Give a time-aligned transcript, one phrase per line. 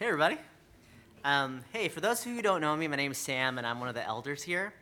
[0.00, 0.38] Hey, everybody.
[1.24, 3.90] Um, hey, for those who don't know me, my name is Sam, and I'm one
[3.90, 4.72] of the elders here.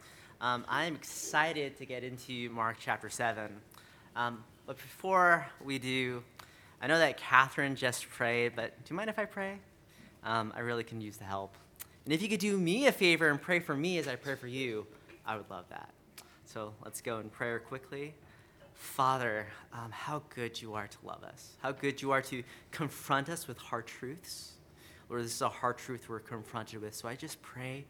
[0.40, 3.50] Um, I'm excited to get into Mark chapter 7.
[4.14, 6.22] Um, but before we do,
[6.80, 9.58] I know that Catherine just prayed, but do you mind if I pray?
[10.22, 11.52] Um, I really can use the help.
[12.04, 14.36] And if you could do me a favor and pray for me as I pray
[14.36, 14.86] for you,
[15.26, 15.90] I would love that.
[16.44, 18.14] So let's go in prayer quickly.
[18.74, 23.28] Father, um, how good you are to love us, how good you are to confront
[23.28, 24.52] us with hard truths.
[25.08, 26.94] Lord, this is a hard truth we're confronted with.
[26.94, 27.84] So I just pray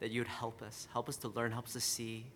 [0.00, 2.26] that you would help us, help us to learn, help us to see,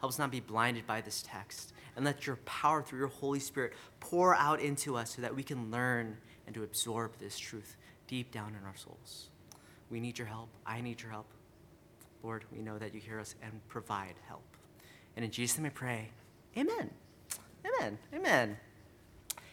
[0.00, 3.40] help us not be blinded by this text, and let your power through your Holy
[3.40, 7.76] Spirit pour out into us so that we can learn and to absorb this truth
[8.06, 9.28] deep down in our souls.
[9.90, 10.48] We need your help.
[10.66, 11.26] I need your help.
[12.22, 14.44] Lord, we know that you hear us and provide help.
[15.16, 16.08] And in Jesus' name I pray,
[16.56, 16.90] amen.
[17.64, 17.98] Amen.
[18.14, 18.56] Amen.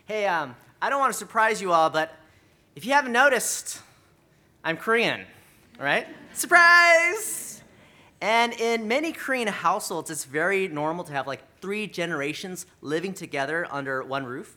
[0.05, 2.13] Hey, um, I don't want to surprise you all, but
[2.75, 3.81] if you haven't noticed,
[4.63, 5.25] I'm Korean,
[5.79, 6.05] right?
[6.33, 7.63] Surprise!
[8.21, 13.65] And in many Korean households, it's very normal to have like three generations living together
[13.71, 14.55] under one roof.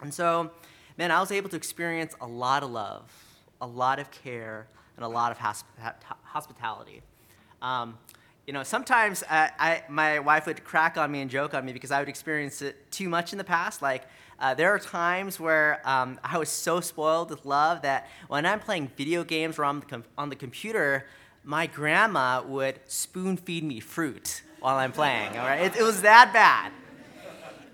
[0.00, 0.52] And so,
[0.96, 3.12] man, I was able to experience a lot of love,
[3.60, 5.64] a lot of care, and a lot of hosp-
[6.22, 7.02] hospitality.
[7.60, 7.98] Um,
[8.50, 11.72] you know, sometimes I, I, my wife would crack on me and joke on me
[11.72, 13.80] because I would experience it too much in the past.
[13.80, 14.02] Like,
[14.40, 18.58] uh, there are times where um, I was so spoiled with love that when I'm
[18.58, 21.06] playing video games or on the, com- on the computer,
[21.44, 25.38] my grandma would spoon feed me fruit while I'm playing.
[25.38, 26.72] All right, it, it was that bad.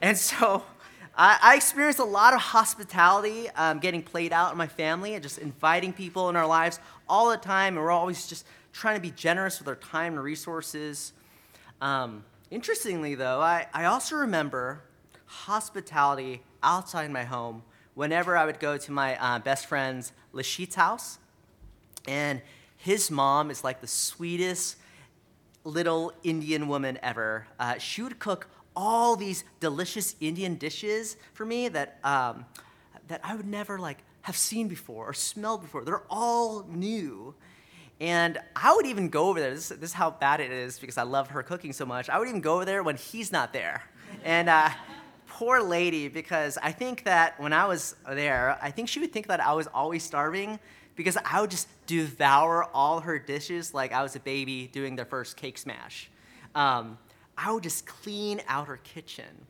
[0.03, 0.63] And so
[1.17, 5.23] I, I experienced a lot of hospitality um, getting played out in my family and
[5.23, 7.79] just inviting people in our lives all the time.
[7.79, 8.45] And we're always just
[8.77, 11.15] trying to be generous with our time and resources.
[11.81, 14.83] Um, interestingly, though, I, I also remember
[15.25, 17.63] hospitality outside my home
[17.95, 21.19] whenever I would go to my uh, best friend's Lashit's house.
[22.07, 22.43] And
[22.77, 24.77] his mom is like the sweetest
[25.65, 27.47] little Indian woman ever.
[27.59, 32.45] Uh, she would cook all these delicious Indian dishes for me that, um,
[33.09, 35.83] that I would never like have seen before or smelled before.
[35.83, 37.35] They're all new.
[37.99, 39.55] And I would even go over there.
[39.55, 42.11] This, this, is how bad it is because I love her cooking so much.
[42.11, 43.85] I would even go over there when he's not there.
[44.23, 44.69] And uh,
[45.27, 49.29] poor lady because I think that when I was there, I think she would think
[49.29, 50.59] that I was always starving
[50.95, 55.05] because I would just devour all her dishes like I was a baby doing their
[55.05, 56.11] first cake smash.
[56.55, 56.99] Um,
[57.37, 59.47] I would just clean out her kitchen.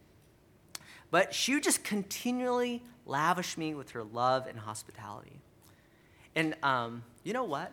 [1.11, 5.41] But she would just continually lavish me with her love and hospitality.
[6.34, 7.73] And um, you know what?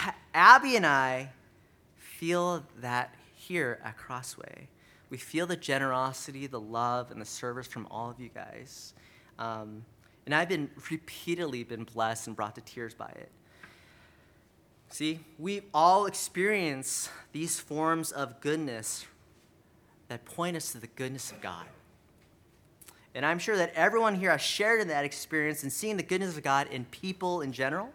[0.34, 1.30] Abby and I
[1.96, 4.68] feel that here at Crossway.
[5.10, 8.94] We feel the generosity, the love, and the service from all of you guys.
[9.38, 9.84] Um,
[10.24, 13.30] and I've been repeatedly been blessed and brought to tears by it.
[14.88, 19.06] See, we all experience these forms of goodness
[20.08, 21.64] that point us to the goodness of God.
[23.14, 26.36] And I'm sure that everyone here has shared in that experience and seeing the goodness
[26.36, 27.90] of God in people in general.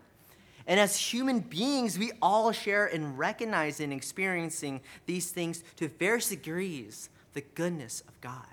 [0.68, 6.30] And as human beings, we all share in recognizing and experiencing these things to various
[6.30, 8.44] degrees the goodness of God.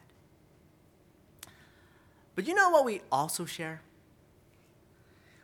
[2.36, 3.80] But you know what we also share?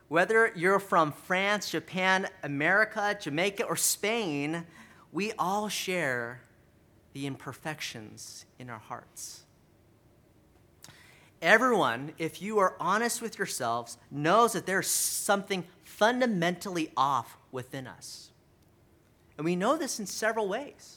[0.09, 4.65] Whether you're from France, Japan, America, Jamaica, or Spain,
[5.13, 6.43] we all share
[7.13, 9.43] the imperfections in our hearts.
[11.43, 15.65] Everyone, if you are honest with yourselves, knows that there's something
[16.01, 18.31] fundamentally off within us.
[19.37, 20.97] And we know this in several ways.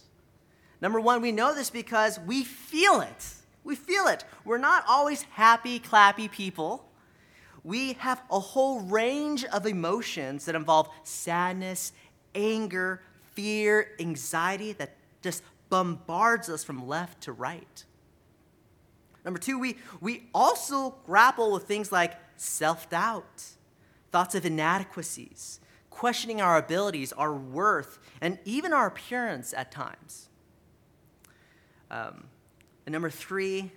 [0.80, 3.34] Number one, we know this because we feel it.
[3.66, 4.24] We feel it.
[4.46, 6.90] We're not always happy, clappy people.
[7.66, 11.92] We have a whole range of emotions that involve sadness,
[12.34, 13.02] anger,
[13.34, 17.84] fear, anxiety that just bombards us from left to right.
[19.26, 23.44] Number two, we, we also grapple with things like self doubt,
[24.14, 30.30] thoughts of inadequacies, questioning our abilities, our worth, and even our appearance at times.
[31.90, 32.26] Um,
[32.86, 33.72] and number three,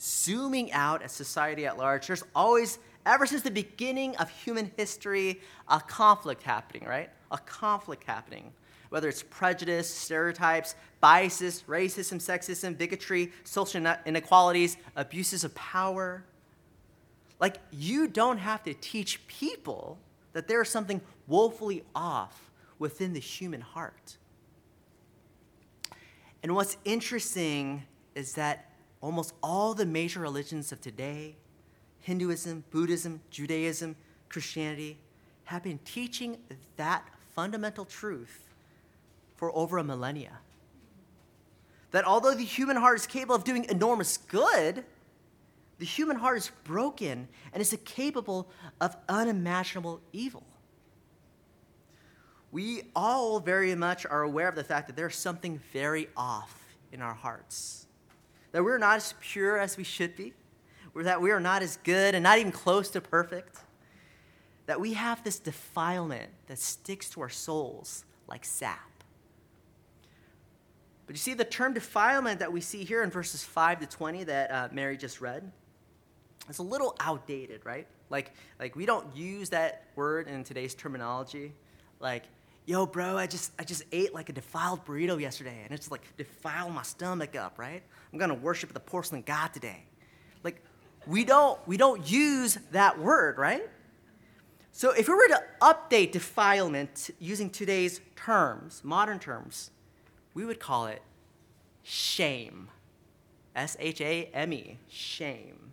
[0.00, 5.42] zooming out at society at large, there's always, ever since the beginning of human history,
[5.68, 7.10] a conflict happening, right?
[7.30, 8.54] A conflict happening.
[8.88, 16.24] Whether it's prejudice, stereotypes, biases, racism, sexism, bigotry, social inequalities, abuses of power,
[17.38, 19.98] like, you don't have to teach people
[20.32, 24.16] that there is something woefully off within the human heart.
[26.42, 27.84] And what's interesting
[28.14, 31.36] is that almost all the major religions of today
[32.00, 33.96] Hinduism, Buddhism, Judaism,
[34.28, 34.96] Christianity
[35.44, 36.38] have been teaching
[36.76, 37.04] that
[37.34, 38.54] fundamental truth
[39.34, 40.38] for over a millennia.
[41.90, 44.84] That although the human heart is capable of doing enormous good,
[45.78, 48.48] the human heart is broken and is capable
[48.80, 50.44] of unimaginable evil.
[52.50, 57.02] We all very much are aware of the fact that there's something very off in
[57.02, 57.86] our hearts,
[58.52, 60.32] that we're not as pure as we should be,
[60.94, 63.58] or that we are not as good and not even close to perfect,
[64.64, 68.80] that we have this defilement that sticks to our souls like sap.
[71.06, 74.24] But you see, the term defilement that we see here in verses 5 to 20
[74.24, 75.52] that uh, Mary just read,
[76.48, 77.86] it's a little outdated, right?
[78.10, 81.52] Like, like we don't use that word in today's terminology.
[82.00, 82.24] Like,
[82.66, 86.02] yo, bro, I just, I just ate like a defiled burrito yesterday, and it's like
[86.16, 87.82] defiled my stomach up, right?
[88.12, 89.84] I'm gonna worship the porcelain god today.
[90.42, 90.62] Like,
[91.06, 93.68] we don't, we don't use that word, right?
[94.72, 99.70] So if we were to update defilement using today's terms, modern terms,
[100.34, 101.00] we would call it
[101.82, 102.68] shame.
[103.54, 105.72] S H A M E, shame.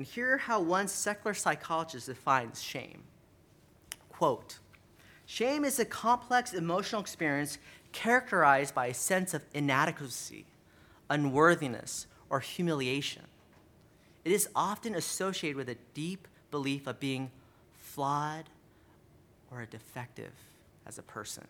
[0.00, 3.02] And hear how one secular psychologist defines shame.
[4.08, 4.58] Quote
[5.26, 7.58] Shame is a complex emotional experience
[7.92, 10.46] characterized by a sense of inadequacy,
[11.10, 13.24] unworthiness, or humiliation.
[14.24, 17.30] It is often associated with a deep belief of being
[17.76, 18.48] flawed
[19.50, 20.32] or defective
[20.86, 21.46] as a person.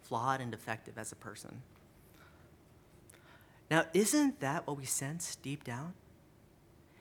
[0.00, 1.62] Flawed and defective as a person.
[3.68, 5.94] Now, isn't that what we sense deep down?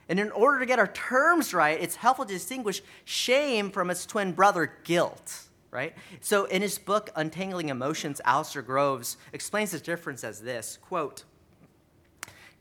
[0.10, 4.08] And in order to get our terms right, it's helpful to distinguish shame from its
[4.08, 5.94] twin brother, guilt, right?
[6.20, 11.26] So in his book, Untangling Emotions, Alasdair Groves explains the difference as this quote,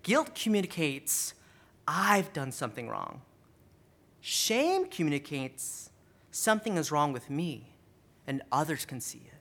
[0.03, 1.35] Guilt communicates,
[1.87, 3.23] I've done something wrong.
[4.21, 5.91] Shame communicates
[6.31, 7.73] something is wrong with me,
[8.27, 9.38] and others can see it.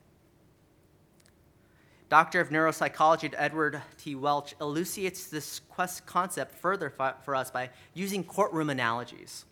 [2.08, 4.14] Doctor of Neuropsychology Edward T.
[4.14, 5.60] Welch elucidates this
[6.06, 6.90] concept further
[7.22, 9.44] for us by using courtroom analogies.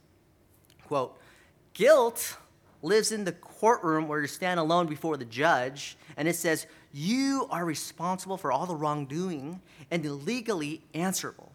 [0.87, 1.19] Quote,
[1.75, 2.38] guilt
[2.82, 7.47] lives in the courtroom where you stand alone before the judge, and it says, You
[7.50, 9.61] are responsible for all the wrongdoing
[9.91, 11.53] and legally answerable.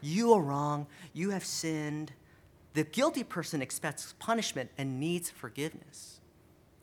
[0.00, 2.12] You are wrong, you have sinned,
[2.74, 6.20] the guilty person expects punishment and needs forgiveness.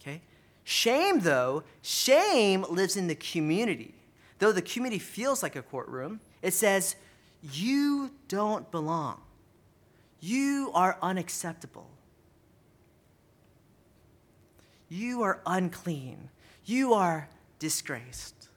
[0.02, 0.22] Okay?
[0.64, 3.96] Shame, though, shame lives in the community.
[4.40, 6.96] Though the community feels like a courtroom, it says,
[7.42, 9.22] You don't belong.
[10.20, 11.90] You are unacceptable.
[14.90, 16.30] You are unclean.
[16.66, 17.30] You are
[17.60, 18.50] disgraced.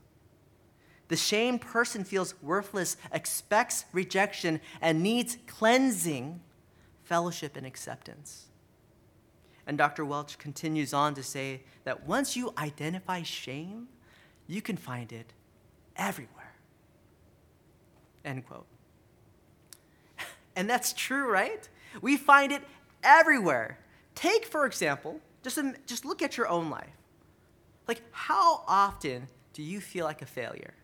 [1.09, 6.41] The shamed person feels worthless, expects rejection, and needs cleansing
[7.05, 8.47] fellowship, and acceptance.
[9.67, 10.05] And Dr.
[10.05, 13.89] Welch continues on to say that once you identify shame,
[14.47, 15.33] you can find it
[15.97, 16.55] everywhere.
[18.25, 18.67] End quote.
[20.57, 21.69] And that's true, right?
[22.01, 22.63] We find it
[23.03, 23.79] everywhere.
[24.15, 26.97] Take, for example, just, just look at your own life.
[27.89, 30.75] Like, how often do you feel like a failure?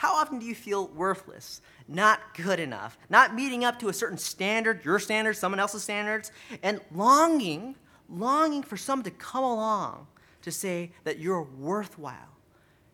[0.00, 4.16] How often do you feel worthless, not good enough, not meeting up to a certain
[4.16, 6.32] standard, your standards, someone else's standards,
[6.62, 7.74] and longing,
[8.08, 10.06] longing for someone to come along
[10.40, 12.38] to say that you're worthwhile,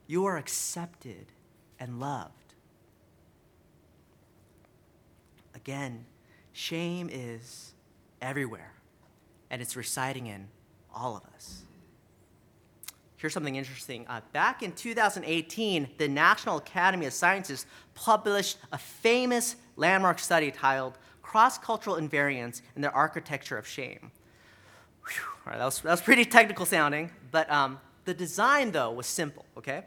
[0.08, 1.26] you are accepted
[1.78, 2.54] and loved?
[5.54, 6.06] Again,
[6.52, 7.74] shame is
[8.20, 8.72] everywhere,
[9.48, 10.48] and it's residing in
[10.92, 11.62] all of us.
[13.18, 14.06] Here's something interesting.
[14.08, 20.98] Uh, back in 2018, the National Academy of Sciences published a famous landmark study titled
[21.22, 24.10] Cross Cultural Invariance in the Architecture of Shame.
[25.08, 28.92] Whew, all right, that, was, that was pretty technical sounding, but um, the design, though,
[28.92, 29.84] was simple, okay?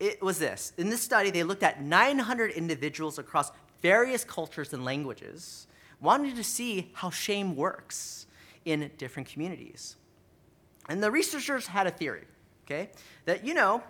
[0.00, 0.72] It was this.
[0.78, 5.68] In this study, they looked at 900 individuals across various cultures and languages,
[6.00, 8.26] wanted to see how shame works
[8.64, 9.96] in different communities.
[10.88, 12.24] And the researchers had a theory
[12.68, 12.90] okay?
[13.24, 13.82] That, you know,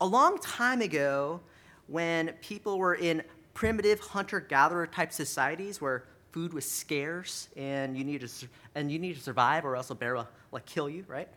[0.00, 1.40] a long time ago,
[1.86, 3.22] when people were in
[3.52, 8.98] primitive hunter gatherer type societies where food was scarce and you need to, and you
[8.98, 11.28] need to survive or else a bear will like, kill you, right?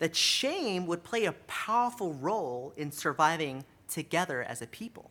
[0.00, 5.10] That shame would play a powerful role in surviving together as a people.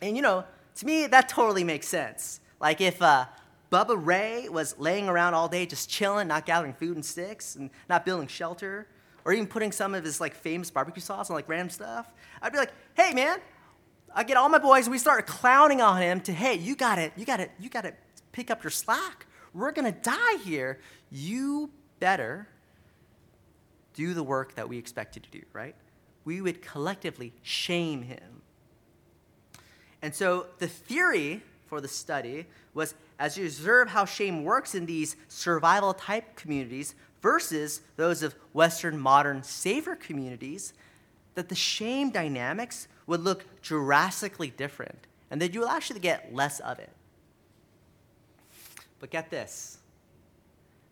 [0.00, 0.44] And you know,
[0.76, 2.40] to me, that totally makes sense.
[2.60, 3.26] Like if uh,
[3.70, 7.70] Bubba Ray was laying around all day just chilling, not gathering food and sticks, and
[7.88, 8.88] not building shelter,
[9.28, 12.50] or even putting some of his like famous barbecue sauce on like random stuff, I'd
[12.50, 13.40] be like, hey man,
[14.14, 17.12] I get all my boys we start clowning on him to, hey, you got it,
[17.14, 17.92] you got it, you got to
[18.32, 20.80] pick up your slack, we're going to die here.
[21.10, 21.68] You
[22.00, 22.48] better
[23.92, 25.74] do the work that we expect you to do, right?
[26.24, 28.40] We would collectively shame him.
[30.00, 34.86] And so the theory for the study was as you observe how shame works in
[34.86, 40.72] these survival type communities versus those of Western modern safer communities,
[41.34, 46.60] that the shame dynamics would look drastically different and that you will actually get less
[46.60, 46.90] of it.
[48.98, 49.78] But get this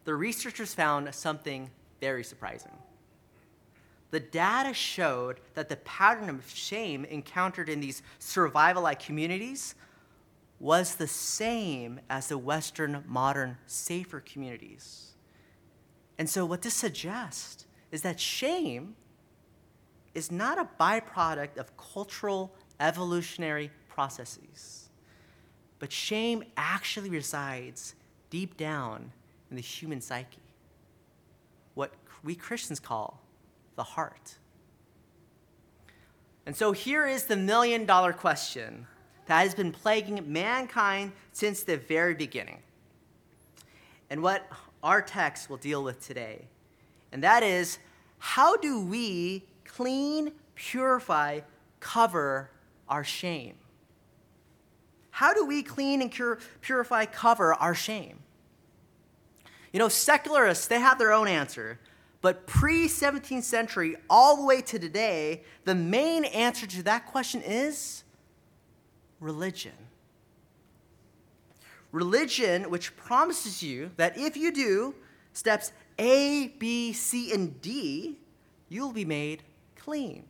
[0.04, 1.68] the researchers found something
[2.00, 2.70] very surprising.
[4.12, 9.74] The data showed that the pattern of shame encountered in these survival like communities
[10.60, 15.10] was the same as the Western modern safer communities.
[16.18, 18.96] And so, what this suggests is that shame
[20.14, 24.88] is not a byproduct of cultural evolutionary processes,
[25.78, 27.94] but shame actually resides
[28.30, 29.12] deep down
[29.50, 30.42] in the human psyche,
[31.74, 31.92] what
[32.24, 33.22] we Christians call
[33.76, 34.36] the heart.
[36.46, 38.86] And so here is the million dollar question
[39.26, 42.62] that has been plaguing mankind since the very beginning.
[44.08, 44.48] And what
[44.86, 46.46] our text will deal with today.
[47.10, 47.78] And that is
[48.18, 51.40] how do we clean, purify,
[51.80, 52.50] cover
[52.88, 53.56] our shame?
[55.10, 58.20] How do we clean and cure, purify, cover our shame?
[59.72, 61.80] You know, secularists, they have their own answer.
[62.20, 67.42] But pre 17th century, all the way to today, the main answer to that question
[67.42, 68.04] is
[69.18, 69.85] religion.
[71.96, 74.94] Religion, which promises you that if you do
[75.32, 78.18] steps A, B, C, and D,
[78.68, 79.42] you'll be made
[79.76, 80.24] clean.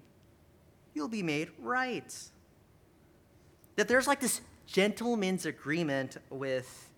[0.94, 2.14] You'll be made right.
[3.74, 6.88] That there's like this gentleman's agreement with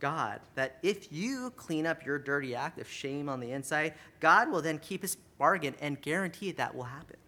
[0.00, 4.50] God that if you clean up your dirty act of shame on the inside, God
[4.50, 7.18] will then keep his bargain and guarantee that will happen.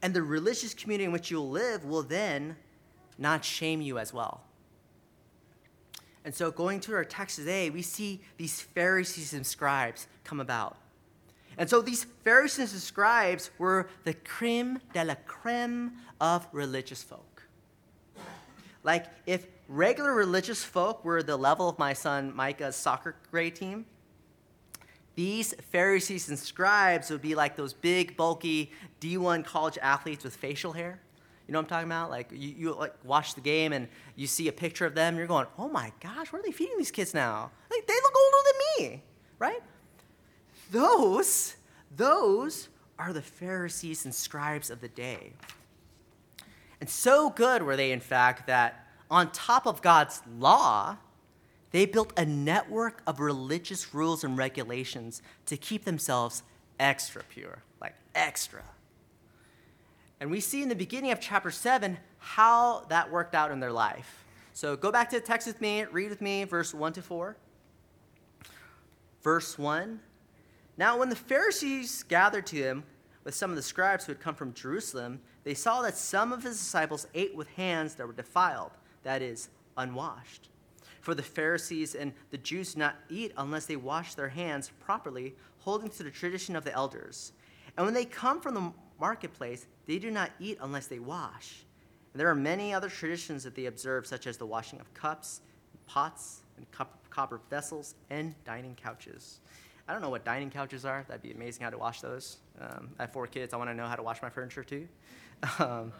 [0.00, 2.54] And the religious community in which you'll live will then
[3.18, 4.44] not shame you as well.
[6.28, 10.76] And so, going to our text today, we see these Pharisees and scribes come about.
[11.56, 17.44] And so, these Pharisees and scribes were the creme de la creme of religious folk.
[18.84, 23.86] Like, if regular religious folk were the level of my son Micah's soccer grade team,
[25.14, 28.70] these Pharisees and scribes would be like those big, bulky
[29.00, 31.00] D1 college athletes with facial hair.
[31.48, 32.10] You know what I'm talking about?
[32.10, 35.26] Like you, you like watch the game and you see a picture of them, you're
[35.26, 37.50] going, "Oh my gosh, where are they feeding these kids now?
[37.70, 39.02] Like they look older than me,
[39.38, 39.62] right?"
[40.70, 41.56] Those,
[41.96, 45.32] those are the Pharisees and scribes of the day.
[46.80, 50.98] And so good were they, in fact, that on top of God's law,
[51.70, 56.42] they built a network of religious rules and regulations to keep themselves
[56.78, 58.62] extra pure, like extra.
[60.20, 63.72] And we see in the beginning of chapter 7 how that worked out in their
[63.72, 64.24] life.
[64.52, 67.36] So go back to the text with me, read with me, verse 1 to 4.
[69.22, 70.00] Verse 1
[70.76, 72.84] Now, when the Pharisees gathered to him
[73.22, 76.42] with some of the scribes who had come from Jerusalem, they saw that some of
[76.42, 78.72] his disciples ate with hands that were defiled,
[79.04, 80.48] that is, unwashed.
[81.00, 85.34] For the Pharisees and the Jews do not eat unless they wash their hands properly,
[85.60, 87.32] holding to the tradition of the elders.
[87.76, 91.64] And when they come from the marketplace, they do not eat unless they wash.
[92.12, 95.40] And there are many other traditions that they observe, such as the washing of cups,
[95.72, 96.66] and pots, and
[97.10, 99.40] copper vessels, and dining couches.
[99.88, 101.04] I don't know what dining couches are.
[101.08, 102.36] That'd be amazing how to wash those.
[102.60, 103.54] Um, I have four kids.
[103.54, 104.86] I want to know how to wash my furniture too.
[105.58, 105.92] Um,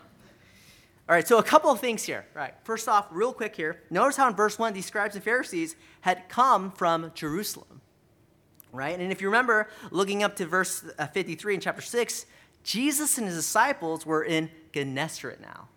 [1.09, 2.27] all right, so a couple of things here.
[2.35, 3.81] Right, first off, real quick here.
[3.89, 7.81] Notice how in verse 1, these scribes and Pharisees had come from Jerusalem.
[8.73, 8.99] Right?
[8.99, 12.27] And if you remember, looking up to verse uh, 53 in chapter 6,
[12.69, 15.69] Jesus and his disciples were in Gennesaret now.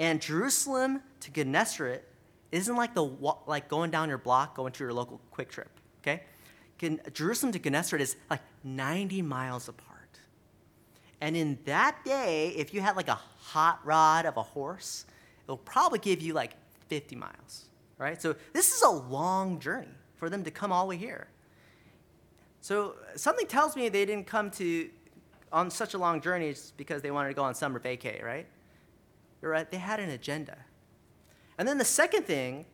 [0.00, 2.04] And Jerusalem to Gennesaret
[2.50, 3.04] isn't like, the,
[3.46, 5.68] like going down your block, going to your local QuikTrip,
[6.02, 6.24] okay?
[7.12, 10.18] Jerusalem to Gennesaret is like 90 miles apart.
[11.20, 15.06] And in that day, if you had like a hot rod of a horse,
[15.44, 16.54] it'll probably give you like
[16.88, 17.66] 50 miles,
[17.98, 18.20] right?
[18.20, 21.28] So this is a long journey for them to come all the way here.
[22.62, 24.90] So something tells me they didn't come to
[25.52, 28.46] on such a long journey because they wanted to go on summer vacay, right?
[29.42, 30.56] Right, they had an agenda.
[31.58, 32.66] And then the second thing,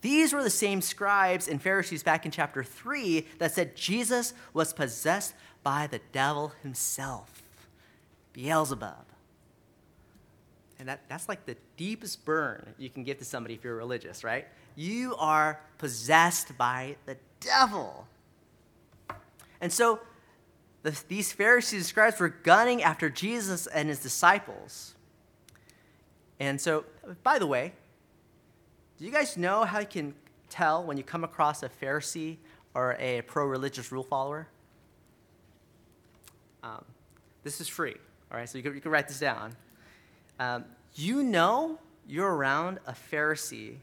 [0.00, 4.72] these were the same scribes and Pharisees back in chapter 3 that said Jesus was
[4.72, 7.42] possessed by the devil himself,
[8.32, 9.04] Beelzebub.
[10.78, 14.24] And that, that's like the deepest burn you can give to somebody if you're religious,
[14.24, 14.46] right?
[14.76, 18.06] You are possessed by the devil.
[19.60, 20.00] And so
[20.82, 24.94] the, these Pharisees and scribes were gunning after Jesus and his disciples.
[26.38, 26.84] And so,
[27.22, 27.72] by the way,
[28.98, 30.14] do you guys know how you can
[30.48, 32.38] tell when you come across a Pharisee
[32.74, 34.48] or a pro religious rule follower?
[36.62, 36.84] Um,
[37.42, 37.96] this is free,
[38.30, 38.48] all right?
[38.48, 39.54] So you can, you can write this down.
[40.38, 43.76] Um, you know you're around a Pharisee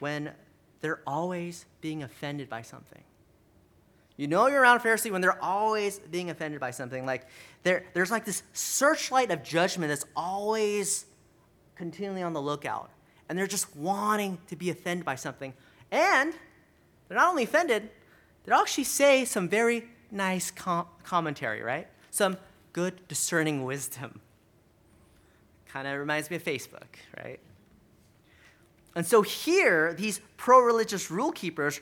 [0.00, 0.32] when
[0.80, 3.02] they're always being offended by something.
[4.16, 7.04] You know you're around a Pharisee when they're always being offended by something.
[7.04, 7.26] Like
[7.62, 11.06] there's like this searchlight of judgment that's always
[11.74, 12.90] continually on the lookout.
[13.28, 15.54] And they're just wanting to be offended by something.
[15.90, 16.34] And
[17.08, 17.90] they're not only offended,
[18.44, 21.88] they'll actually say some very nice com- commentary, right?
[22.10, 22.36] Some
[22.72, 24.20] good discerning wisdom.
[25.66, 27.40] Kind of reminds me of Facebook, right?
[28.94, 31.80] And so here, these pro religious rule keepers,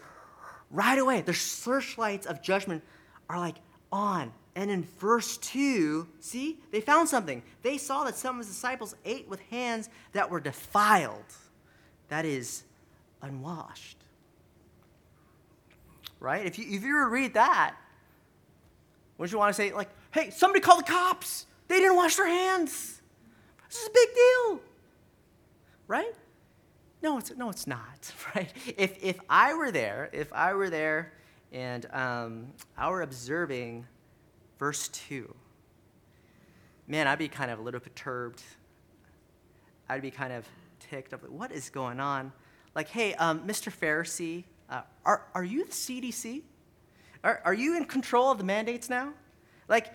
[0.73, 2.83] right away, The searchlights of judgment
[3.29, 3.57] are like
[3.93, 4.33] on.
[4.55, 7.43] And in verse 2, see, they found something.
[7.63, 11.25] They saw that some of his disciples ate with hands that were defiled,
[12.09, 12.65] that is,
[13.23, 13.97] unwashed.
[16.21, 16.45] Right?
[16.45, 17.77] If you, if you were to read that,
[19.17, 21.47] wouldn't you want to say, like, hey, somebody call the cops?
[21.69, 23.01] They didn't wash their hands.
[23.69, 24.61] This is a big deal.
[25.87, 26.13] Right?
[27.03, 28.53] No, it's, no, it's not, right?
[28.77, 31.13] If, if I were there, if I were there
[31.53, 32.47] and um,
[32.79, 33.87] I were observing
[34.59, 35.35] verse 2,
[36.87, 38.43] man, I'd be kind of a little perturbed.
[39.89, 40.47] I'd be kind of
[40.79, 41.23] ticked up.
[41.23, 42.33] Like, what is going on?
[42.75, 43.73] Like, hey, um, Mr.
[43.73, 46.43] Pharisee, uh, are, are you the CDC?
[47.25, 49.13] Are, are you in control of the mandates now?
[49.69, 49.93] Like,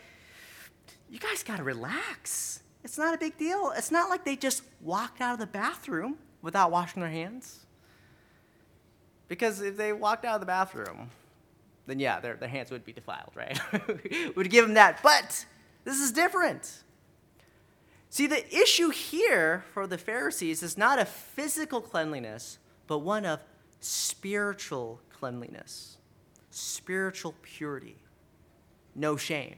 [1.10, 2.62] you guys got to relax.
[2.84, 3.72] It's not a big deal.
[3.76, 7.66] It's not like they just walked out of the bathroom without washing their hands.
[9.28, 11.10] Because if they walked out of the bathroom,
[11.88, 13.60] then yeah, their, their hands would be defiled, right?
[14.38, 15.04] We'd give them that.
[15.04, 15.46] But
[15.84, 16.84] this is different.
[18.10, 23.42] See, the issue here for the Pharisees is not a physical cleanliness, but one of
[23.82, 25.98] spiritual cleanliness,
[26.50, 27.98] spiritual purity,
[28.96, 29.58] no shame.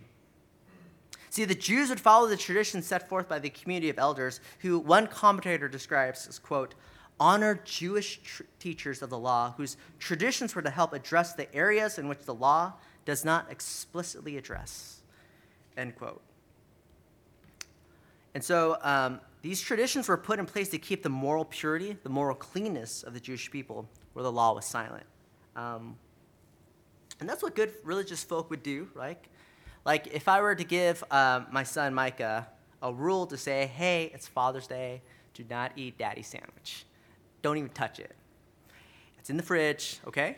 [1.30, 4.80] See, the Jews would follow the tradition set forth by the community of elders, who
[4.80, 6.74] one commentator describes as, quote,
[7.20, 12.00] honored Jewish tr- teachers of the law whose traditions were to help address the areas
[12.00, 12.74] in which the law
[13.06, 15.02] does not explicitly address,
[15.78, 16.22] end quote.
[18.34, 22.10] And so um, these traditions were put in place to keep the moral purity, the
[22.10, 25.06] moral cleanness of the Jewish people where the law was silent.
[25.56, 25.98] Um,
[27.20, 29.20] and that's what good religious folk would do, right?
[29.86, 32.48] Like, if I were to give um, my son Micah
[32.82, 35.02] a rule to say, hey, it's Father's Day,
[35.34, 36.86] do not eat daddy's sandwich.
[37.42, 38.16] Don't even touch it.
[39.20, 40.38] It's in the fridge, okay?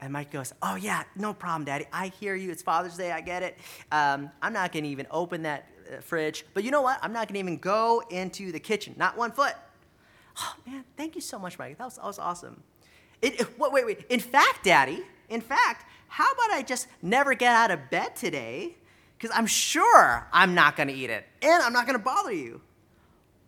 [0.00, 1.86] And Mike goes, Oh, yeah, no problem, Daddy.
[1.92, 2.50] I hear you.
[2.50, 3.12] It's Father's Day.
[3.12, 3.56] I get it.
[3.92, 6.44] Um, I'm not going to even open that uh, fridge.
[6.54, 6.98] But you know what?
[7.02, 8.94] I'm not going to even go into the kitchen.
[8.96, 9.54] Not one foot.
[10.38, 11.78] Oh, man, thank you so much, Mike.
[11.78, 12.62] That was, that was awesome.
[13.20, 14.04] It, it, wait, wait, wait.
[14.08, 18.74] In fact, Daddy, in fact, how about I just never get out of bed today
[19.22, 22.32] because I'm sure I'm not going to eat it and I'm not going to bother
[22.32, 22.60] you.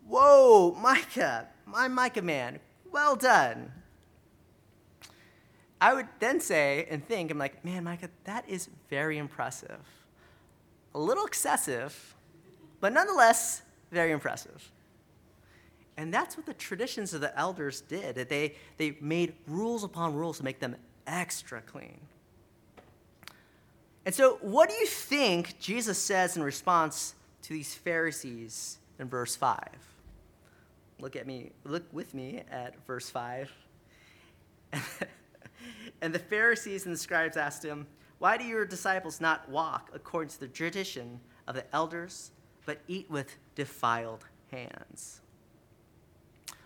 [0.07, 2.61] Whoa, Micah, my Micah man,
[2.93, 3.73] well done.
[5.81, 9.81] I would then say and think, I'm like, man, Micah, that is very impressive.
[10.95, 12.15] A little excessive,
[12.81, 14.71] but nonetheless, very impressive.
[15.97, 18.15] And that's what the traditions of the elders did.
[18.29, 20.77] They, they made rules upon rules to make them
[21.09, 21.99] extra clean.
[24.07, 29.35] And so, what do you think Jesus says in response to these Pharisees in verse
[29.35, 29.59] 5?
[31.01, 33.51] Look at me, look with me at verse 5.
[36.03, 37.87] and the Pharisees and the scribes asked him,
[38.19, 42.31] Why do your disciples not walk according to the tradition of the elders,
[42.67, 45.23] but eat with defiled hands?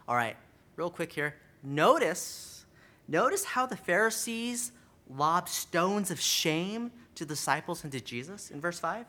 [0.09, 0.37] All right,
[0.77, 1.37] real quick here.
[1.63, 2.65] Notice,
[3.07, 4.73] notice how the Pharisees
[5.09, 9.07] lob stones of shame to disciples and to Jesus in verse 5?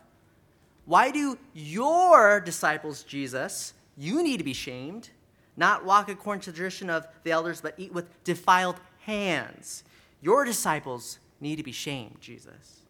[0.84, 5.10] Why do your disciples, Jesus, you need to be shamed,
[5.56, 9.84] not walk according to the tradition of the elders, but eat with defiled hands?
[10.20, 12.80] Your disciples need to be shamed, Jesus.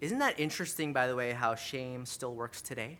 [0.00, 2.98] Isn't that interesting, by the way, how shame still works today?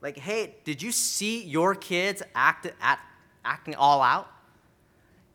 [0.00, 3.00] Like, hey, did you see your kids act, at,
[3.44, 4.30] acting all out?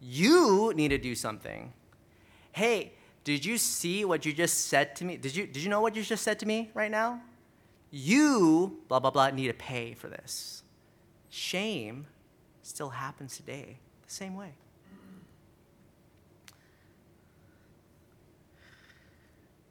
[0.02, 1.74] You need to do something.
[2.54, 5.18] Hey, did you see what you just said to me?
[5.18, 7.22] Did you, did you know what you just said to me right now?
[7.96, 10.64] you, blah, blah, blah, need to pay for this.
[11.30, 12.08] Shame
[12.64, 14.54] still happens today the same way.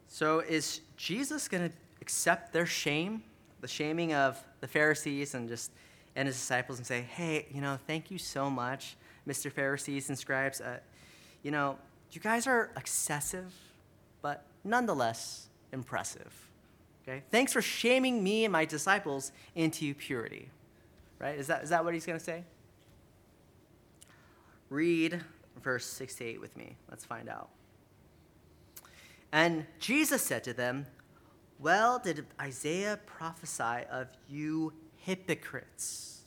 [0.07, 3.25] So, is Jesus going to accept their shame,
[3.61, 5.73] the shaming of the Pharisees and just
[6.15, 9.51] and his disciples, and say, "Hey, you know, thank you so much, Mr.
[9.51, 10.61] Pharisees and scribes.
[10.61, 10.79] Uh,
[11.43, 11.77] you know,
[12.15, 13.53] you guys are excessive,
[14.21, 16.33] but nonetheless impressive.
[17.03, 17.23] Okay?
[17.31, 20.49] Thanks for shaming me and my disciples into purity.
[21.19, 21.39] Right?
[21.39, 22.45] Is that, is that what he's going to say?
[24.69, 25.21] Read
[25.63, 26.77] verse 6 to 8 with me.
[26.91, 27.51] Let's find out.
[29.33, 30.87] And Jesus said to them,
[31.59, 36.23] Well, did Isaiah prophesy of you hypocrites?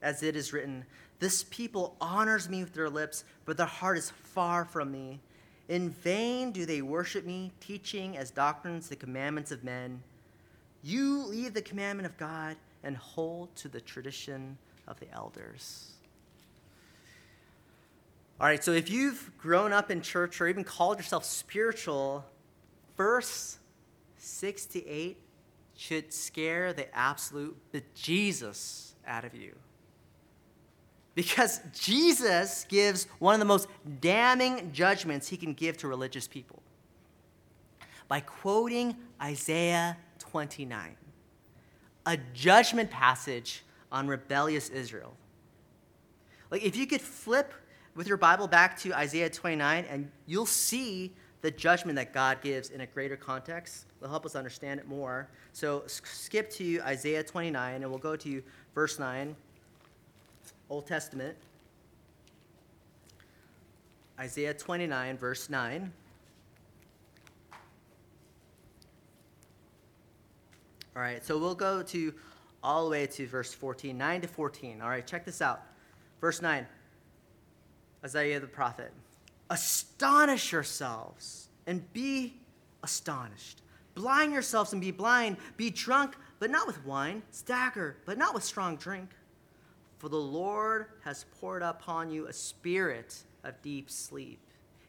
[0.00, 0.84] As it is written,
[1.22, 5.20] This people honors me with their lips, but their heart is far from me.
[5.68, 10.02] In vain do they worship me, teaching as doctrines the commandments of men.
[10.82, 14.58] You leave the commandment of God and hold to the tradition
[14.88, 15.92] of the elders.
[18.40, 22.24] All right, so if you've grown up in church or even called yourself spiritual,
[22.96, 23.60] verse
[24.18, 25.16] 6 to 8
[25.76, 29.54] should scare the absolute bejesus out of you.
[31.14, 33.68] Because Jesus gives one of the most
[34.00, 36.62] damning judgments he can give to religious people
[38.08, 40.96] by quoting Isaiah 29,
[42.06, 45.14] a judgment passage on rebellious Israel.
[46.50, 47.54] Like, if you could flip
[47.94, 52.70] with your Bible back to Isaiah 29, and you'll see the judgment that God gives
[52.70, 53.86] in a greater context.
[53.98, 55.28] It'll help us understand it more.
[55.52, 58.42] So, skip to Isaiah 29, and we'll go to
[58.74, 59.36] verse 9.
[60.72, 61.36] Old Testament,
[64.18, 65.92] Isaiah 29, verse 9.
[70.96, 72.14] All right, so we'll go to
[72.62, 74.80] all the way to verse 14, 9 to 14.
[74.80, 75.60] All right, check this out.
[76.22, 76.66] Verse 9,
[78.02, 78.94] Isaiah the prophet.
[79.50, 82.32] Astonish yourselves and be
[82.82, 83.60] astonished.
[83.94, 85.36] Blind yourselves and be blind.
[85.58, 87.22] Be drunk, but not with wine.
[87.30, 89.10] Stagger, but not with strong drink.
[90.02, 94.40] For the Lord has poured upon you a spirit of deep sleep,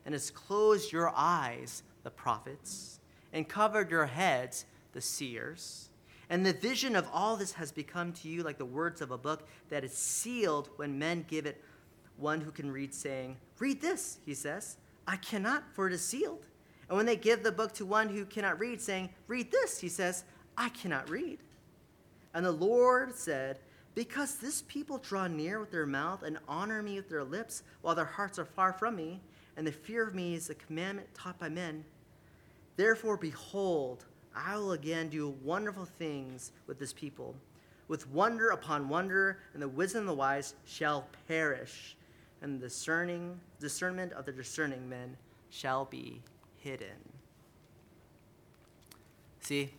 [0.08, 3.00] and has closed your eyes, the prophets,
[3.32, 5.90] and covered your heads, the seers.
[6.32, 9.18] And the vision of all this has become to you like the words of a
[9.20, 11.64] book that is sealed when men give it
[12.18, 14.78] one who can read, saying, Read this, he says.
[15.08, 16.48] I cannot, for it is sealed.
[16.90, 19.90] And when they give the book to one who cannot read, saying, Read this, he
[19.90, 20.24] says,
[20.58, 21.38] I cannot read.
[22.34, 23.60] And the Lord said,
[23.96, 27.96] because this people draw near with their mouth and honor me with their lips, while
[27.96, 29.22] their hearts are far from me,
[29.56, 31.86] and the fear of me is a commandment taught by men.
[32.76, 37.36] Therefore, behold, I will again do wonderful things with this people,
[37.88, 41.96] with wonder upon wonder, and the wisdom of the wise shall perish,
[42.42, 45.18] and the discerning discernment of the discerning men
[45.52, 46.22] shall be
[46.58, 46.98] hidden.
[49.42, 49.72] See,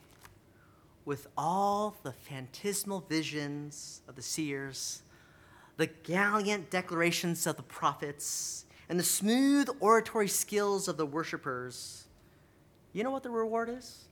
[1.04, 5.02] with all the phantasmal visions of the seers,
[5.76, 12.06] the gallant declarations of the prophets, and the smooth oratory skills of the worshippers,
[12.92, 14.04] you know what the reward is?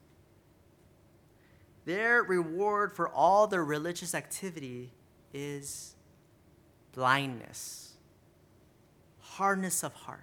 [1.84, 4.92] Their reward for all their religious activity
[5.32, 5.94] is
[6.92, 7.94] blindness,
[9.18, 10.20] hardness of heart,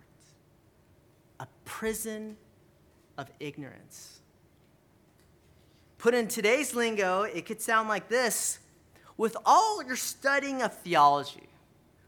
[1.40, 2.38] a prison
[3.18, 4.19] of ignorance.
[6.00, 8.60] Put in today's lingo, it could sound like this
[9.18, 11.50] with all your studying of theology,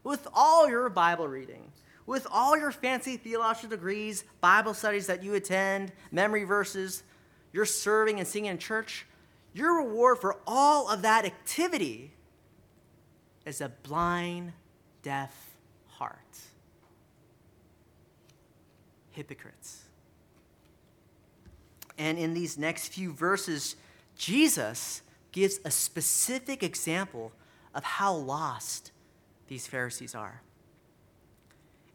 [0.02, 1.70] with all your Bible reading,
[2.06, 7.02] with all your fancy theological degrees, Bible studies that you attend, memory verses,
[7.52, 9.06] your serving and singing in church,
[9.52, 12.12] your reward for all of that activity
[13.44, 14.54] is a blind,
[15.02, 15.34] deaf
[15.88, 16.16] heart.
[19.10, 19.82] Hypocrites.
[21.98, 23.76] And in these next few verses,
[24.16, 25.02] Jesus
[25.32, 27.32] gives a specific example
[27.74, 28.92] of how lost
[29.48, 30.42] these Pharisees are.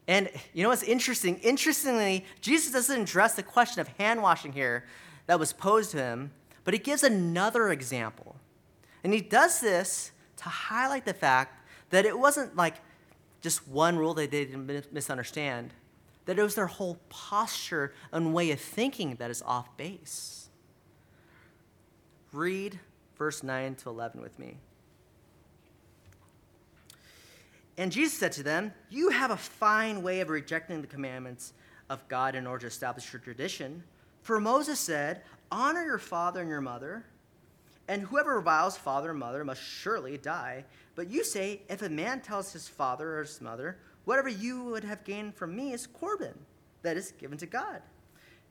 [0.06, 1.36] And you know what's interesting?
[1.40, 4.84] Interestingly, Jesus doesn't address the question of hand washing here
[5.26, 6.30] that was posed to him,
[6.64, 8.36] but he gives another example.
[9.04, 12.76] And he does this to highlight the fact that it wasn't like
[13.42, 15.72] just one rule that they didn't misunderstand,
[16.28, 20.50] that it was their whole posture and way of thinking that is off base.
[22.32, 22.78] Read
[23.16, 24.58] verse 9 to 11 with me.
[27.78, 31.54] And Jesus said to them, You have a fine way of rejecting the commandments
[31.88, 33.82] of God in order to establish your tradition.
[34.20, 37.06] For Moses said, Honor your father and your mother,
[37.88, 40.66] and whoever reviles father or mother must surely die.
[40.94, 44.84] But you say, if a man tells his father or his mother, whatever you would
[44.84, 46.32] have gained from me is Corban,
[46.80, 47.82] that is given to God,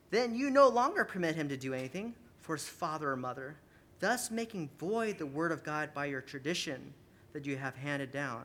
[0.08, 3.56] then you no longer permit him to do anything for his father or mother,
[3.98, 6.94] thus making void the word of God by your tradition
[7.32, 8.44] that you have handed down.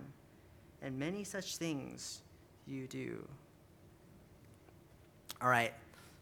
[0.81, 2.23] And many such things
[2.65, 3.23] you do.
[5.39, 5.71] All right,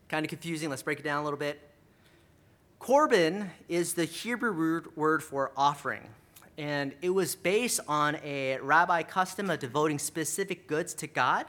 [0.10, 0.70] kind of confusing.
[0.70, 1.58] Let's break it down a little bit.
[2.80, 6.10] Corban is the Hebrew word for offering,
[6.58, 11.46] and it was based on a rabbi custom of devoting specific goods to God.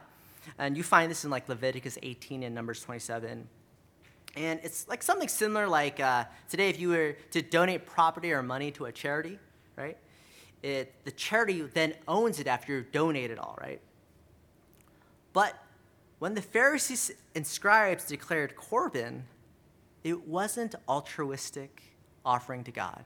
[0.58, 3.46] And you find this in like Leviticus 18 and Numbers 27.
[4.34, 8.42] And it's like something similar like uh, today, if you were to donate property or
[8.42, 9.38] money to a charity,
[9.76, 9.96] right?
[10.62, 13.80] It, the charity then owns it after you donate it all, right?
[15.32, 15.58] But
[16.18, 19.24] when the Pharisees and scribes declared Corban,
[20.04, 21.82] it wasn't altruistic
[22.24, 23.04] offering to God.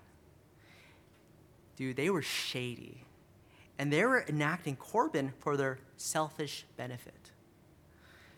[1.76, 3.04] Dude, they were shady.
[3.78, 7.30] And they were enacting Corban for their selfish benefit.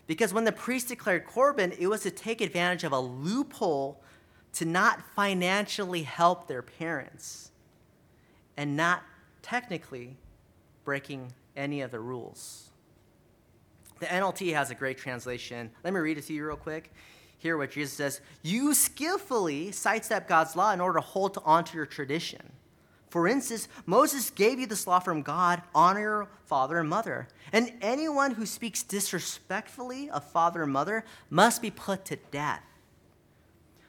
[0.07, 4.01] Because when the priest declared Corban, it was to take advantage of a loophole
[4.53, 7.51] to not financially help their parents
[8.57, 9.03] and not
[9.41, 10.17] technically
[10.83, 12.69] breaking any of the rules.
[13.99, 15.69] The NLT has a great translation.
[15.83, 16.91] Let me read it to you real quick
[17.39, 18.21] hear what Jesus says.
[18.43, 22.51] You skillfully sidestep God's law in order to hold on to your tradition.
[23.09, 27.27] For instance, Moses gave you this law from God honor your father and mother.
[27.51, 32.63] And anyone who speaks disrespectfully of father and mother must be put to death.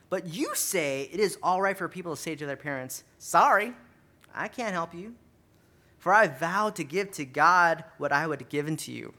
[0.08, 3.74] But you say it is all right for people to say to their parents, Sorry,
[4.34, 5.14] I can't help you.
[5.98, 9.12] For I vowed to give to God what I would have given to you.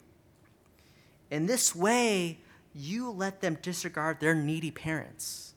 [1.29, 2.39] In this way,
[2.73, 5.50] you let them disregard their needy parents.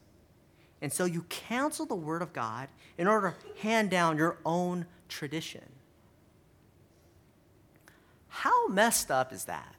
[0.84, 2.68] And so you cancel the word of God
[2.98, 5.64] in order to hand down your own tradition.
[8.28, 9.76] How messed up is that?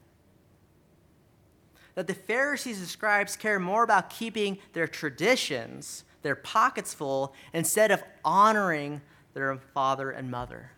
[1.94, 7.92] That the Pharisees and scribes care more about keeping their traditions, their pockets full, instead
[7.92, 9.00] of honoring
[9.36, 10.72] their father and mother.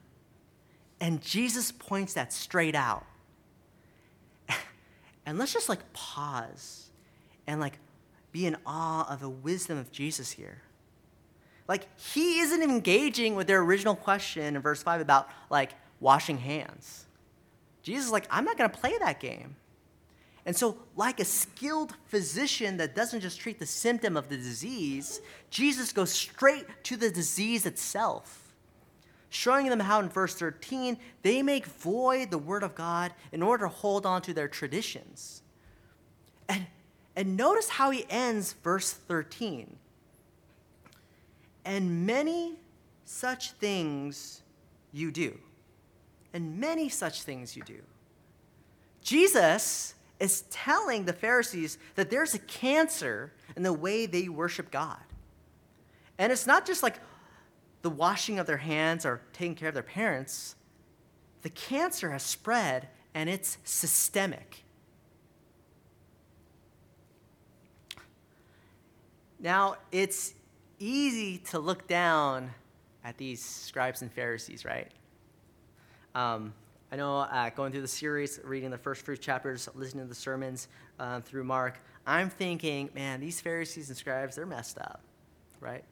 [1.00, 3.06] And Jesus points that straight out.
[5.26, 6.90] And let's just like pause
[7.48, 7.80] and like
[8.32, 10.62] be in awe of the wisdom of Jesus here.
[11.68, 17.06] Like, he isn't engaging with their original question in verse 5 about like washing hands.
[17.84, 19.56] Jesus is like, I'm not going to play that game.
[20.46, 25.20] And so, like a skilled physician that doesn't just treat the symptom of the disease,
[25.50, 28.48] Jesus goes straight to the disease itself
[29.30, 33.66] showing them how in verse 13 they make void the word of God in order
[33.66, 35.42] to hold on to their traditions.
[36.48, 36.66] And,
[37.18, 39.76] and notice how he ends verse 13.
[41.66, 42.56] And many
[43.04, 44.44] such things
[44.94, 45.38] you do.
[46.32, 47.82] And many such things you do.
[49.02, 55.00] Jesus is telling the Pharisees that there's a cancer in the way they worship God.
[56.20, 57.00] And it's not just like,
[57.82, 60.56] the washing of their hands or taking care of their parents,
[61.42, 64.66] the cancer has spread and it's systemic.
[69.40, 70.34] Now, it's
[70.80, 72.52] easy to look down
[73.04, 74.92] at these scribes and Pharisees, right?
[76.16, 76.54] Um,
[76.92, 80.16] I know uh, going through the series, reading the first few chapters, listening to the
[80.16, 80.68] sermons
[81.00, 85.02] um, through Mark, I'm thinking, man, these Pharisees and scribes, they're messed up,
[85.60, 85.84] right?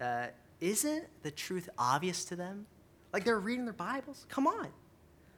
[0.00, 0.28] Uh,
[0.60, 2.66] isn't the truth obvious to them?
[3.12, 4.26] Like they're reading their Bibles?
[4.28, 4.68] Come on.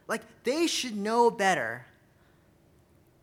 [0.08, 1.84] Like they should know better.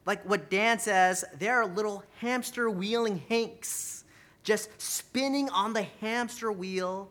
[0.05, 3.98] Like what Dan says, they're little hamster wheeling hanks,
[4.43, 7.09] just spinning on the hamster wheel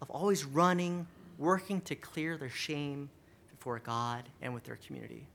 [0.00, 1.06] of always running,
[1.38, 3.10] working to clear their shame
[3.50, 5.26] before God and with their community.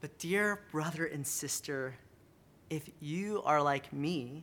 [0.00, 1.94] But, dear brother and sister,
[2.70, 4.42] if you are like me,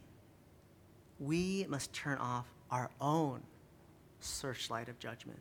[1.19, 3.41] we must turn off our own
[4.21, 5.39] searchlight of judgment.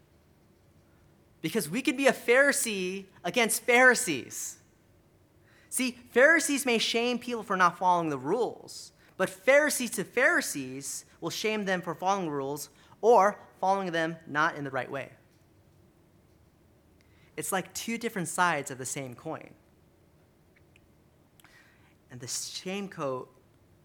[1.40, 4.56] Because we could be a Pharisee against Pharisees.
[5.70, 11.30] See, Pharisees may shame people for not following the rules, but Pharisees to Pharisees will
[11.30, 15.10] shame them for following the rules or following them not in the right way.
[17.36, 19.50] It's like two different sides of the same coin.
[22.10, 23.28] And the shame coat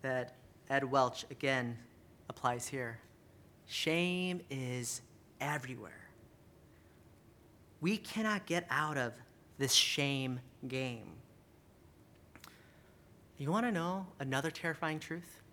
[0.01, 0.35] that
[0.69, 1.77] Ed Welch again
[2.29, 2.99] applies here.
[3.67, 5.01] Shame is
[5.41, 6.09] everywhere.
[7.81, 9.13] We cannot get out of
[9.57, 11.11] this shame game.
[13.37, 15.43] You want to know another terrifying truth?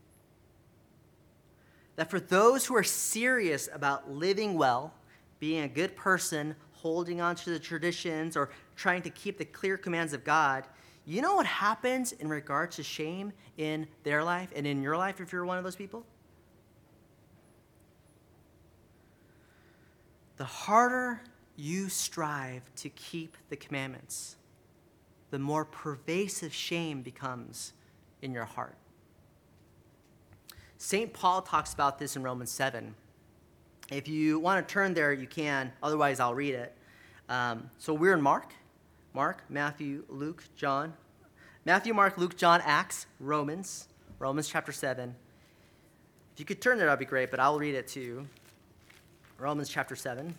[2.00, 4.94] that for those who are serious about living well,
[5.38, 9.76] being a good person, holding on to the traditions, or trying to keep the clear
[9.76, 10.64] commands of God,
[11.04, 15.20] you know what happens in regard to shame in their life and in your life
[15.20, 16.06] if you're one of those people?
[20.38, 21.20] The harder
[21.54, 24.36] you strive to keep the commandments,
[25.30, 27.72] the more pervasive shame becomes
[28.22, 28.76] in your heart.
[30.78, 31.12] St.
[31.12, 32.94] Paul talks about this in Romans 7.
[33.90, 35.72] If you want to turn there, you can.
[35.82, 36.74] Otherwise, I'll read it.
[37.28, 38.52] Um, so we're in Mark.
[39.12, 40.94] Mark, Matthew, Luke, John.
[41.64, 43.88] Matthew, Mark, Luke, John, Acts, Romans.
[44.18, 45.14] Romans chapter 7.
[46.32, 48.26] If you could turn there, that'd be great, but I'll read it too.
[49.38, 50.34] Romans chapter 7.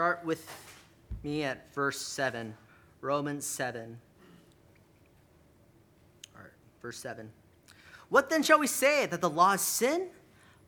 [0.00, 0.48] Start with
[1.22, 2.54] me at verse 7.
[3.02, 3.98] Romans 7.
[6.34, 7.30] All right, verse 7.
[8.08, 9.04] What then shall we say?
[9.04, 10.08] That the law is sin?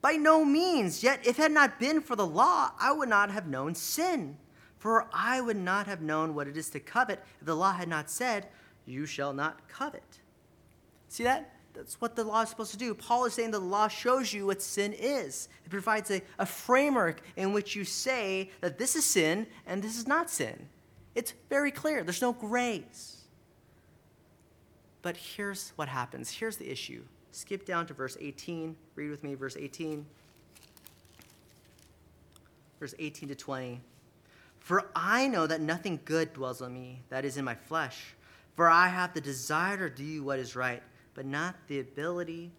[0.02, 1.02] By no means.
[1.02, 4.36] Yet if it had not been for the law, I would not have known sin.
[4.78, 7.88] For I would not have known what it is to covet if the law had
[7.88, 8.48] not said,
[8.84, 10.20] You shall not covet.
[11.08, 11.54] See that?
[11.74, 12.94] That's what the law is supposed to do.
[12.94, 15.48] Paul is saying the law shows you what sin is.
[15.64, 19.96] It provides a, a framework in which you say that this is sin and this
[19.96, 20.68] is not sin.
[21.14, 23.18] It's very clear, there's no grays.
[25.00, 26.30] But here's what happens.
[26.30, 27.02] Here's the issue.
[27.32, 28.76] Skip down to verse 18.
[28.94, 30.06] Read with me, verse 18.
[32.78, 33.80] Verse 18 to 20.
[34.60, 38.14] For I know that nothing good dwells on me, that is in my flesh.
[38.54, 40.82] For I have the desire to do what is right
[41.14, 42.50] but not the ability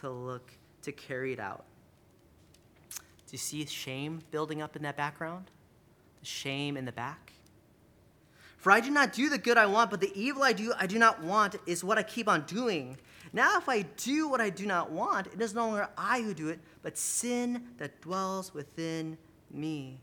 [0.00, 0.50] to look
[0.82, 1.64] to carry it out.
[2.96, 5.50] Do you see shame building up in that background?
[6.20, 7.32] The shame in the back?
[8.58, 10.86] For I do not do the good I want, but the evil I do, I
[10.86, 12.96] do not want, is what I keep on doing.
[13.32, 16.34] Now, if I do what I do not want, it is no longer I who
[16.34, 19.16] do it, but sin that dwells within
[19.50, 19.98] me.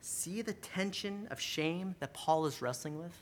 [0.00, 3.12] See the tension of shame that Paul is wrestling with?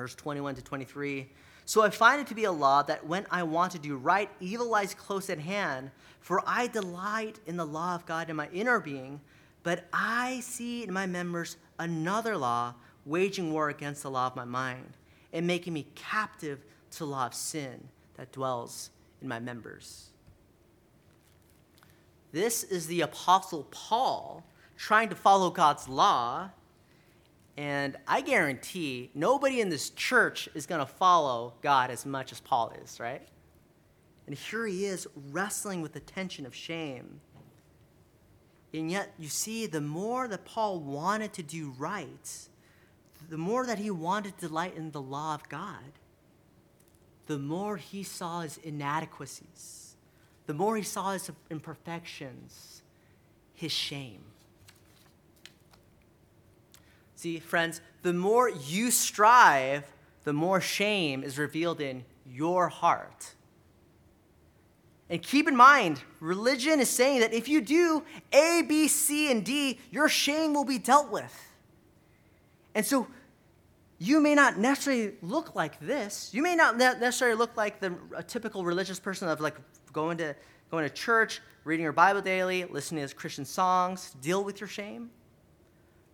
[0.00, 1.28] Verse 21 to 23.
[1.66, 4.30] So I find it to be a law that when I want to do right,
[4.40, 5.90] evil lies close at hand.
[6.20, 9.20] For I delight in the law of God in my inner being,
[9.62, 14.46] but I see in my members another law waging war against the law of my
[14.46, 14.96] mind
[15.34, 18.88] and making me captive to the law of sin that dwells
[19.20, 20.08] in my members.
[22.32, 24.44] This is the Apostle Paul
[24.78, 26.50] trying to follow God's law
[27.56, 32.40] and I guarantee nobody in this church is going to follow God as much as
[32.40, 33.26] Paul is, right?
[34.26, 37.20] And here he is wrestling with the tension of shame.
[38.72, 42.48] And yet, you see, the more that Paul wanted to do right,
[43.28, 45.98] the more that he wanted to delight in the law of God,
[47.26, 49.96] the more he saw his inadequacies,
[50.46, 52.82] the more he saw his imperfections,
[53.54, 54.22] his shame.
[57.20, 59.84] See, friends, the more you strive,
[60.24, 63.34] the more shame is revealed in your heart.
[65.10, 69.44] And keep in mind, religion is saying that if you do A, B, C, and
[69.44, 71.38] D, your shame will be dealt with.
[72.74, 73.06] And so
[73.98, 76.30] you may not necessarily look like this.
[76.32, 79.56] You may not necessarily look like the, a typical religious person of like
[79.92, 80.34] going to,
[80.70, 85.10] going to church, reading your Bible daily, listening to Christian songs, deal with your shame.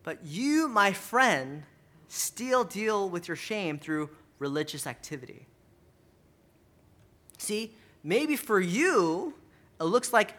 [0.06, 1.64] But you, my friend,
[2.06, 5.48] still deal with your shame through religious activity.
[7.38, 7.72] See,
[8.04, 9.34] maybe for you,
[9.80, 10.34] it looks like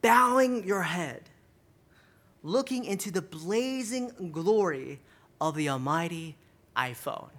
[0.00, 1.30] bowing your head,
[2.42, 4.98] looking into the blazing glory
[5.40, 6.34] of the almighty
[6.76, 7.30] iPhone,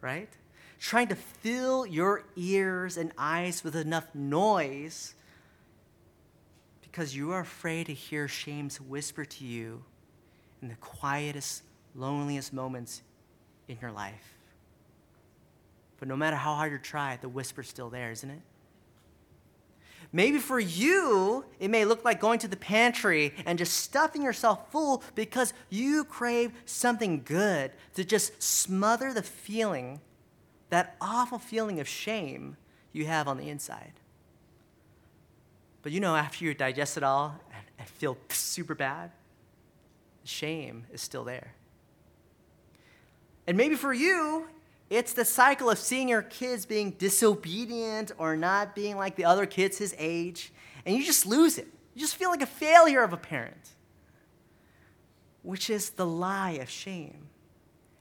[0.00, 0.30] right?
[0.78, 5.14] Trying to fill your ears and eyes with enough noise
[6.80, 9.84] because you are afraid to hear shame's whisper to you
[10.62, 11.62] in the quietest,
[11.94, 13.02] loneliest moments
[13.68, 14.34] in your life.
[15.98, 18.40] But no matter how hard you try, the whisper's still there, isn't it?
[20.12, 24.72] Maybe for you, it may look like going to the pantry and just stuffing yourself
[24.72, 30.00] full because you crave something good to just smother the feeling,
[30.70, 32.56] that awful feeling of shame
[32.92, 33.92] you have on the inside.
[35.82, 37.38] But you know, after you digest it all
[37.78, 39.10] and, feel super bad,
[40.24, 41.54] shame is still there.
[43.46, 44.46] And maybe for you,
[44.90, 49.46] it's the cycle of seeing your kids being disobedient or not being like the other
[49.46, 50.52] kids his age,
[50.84, 51.68] and you just lose it.
[51.94, 53.70] You just feel like a failure of a parent,
[55.42, 57.28] which is the lie of shame.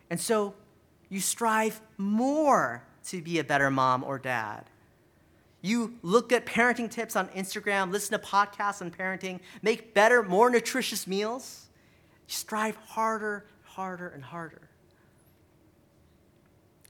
[0.10, 0.56] And so
[1.10, 4.66] you strive more to be a better mom or dad.
[5.62, 10.50] You look at parenting tips on Instagram, listen to podcasts on parenting, make better, more
[10.50, 11.69] nutritious meals.
[12.30, 14.70] You strive harder, harder, and harder.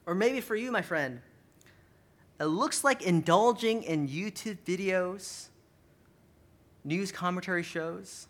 [0.06, 1.22] Or maybe for you, my friend,
[2.42, 5.48] it looks like indulging in YouTube videos,
[6.84, 8.28] news commentary shows,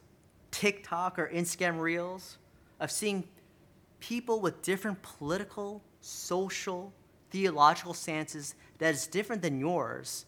[0.52, 2.38] TikTok or Instagram reels
[2.80, 3.24] of seeing
[4.00, 6.94] people with different political, social,
[7.32, 10.26] theological stances that is different than yours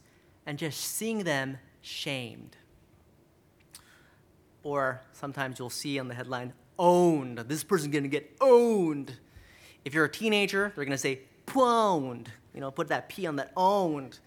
[0.47, 2.57] and just seeing them shamed.
[4.63, 7.37] Or sometimes you'll see on the headline, owned.
[7.37, 9.13] This person's gonna get owned.
[9.85, 12.27] If you're a teenager, they're gonna say, pwned.
[12.53, 14.19] You know, put that P on that owned.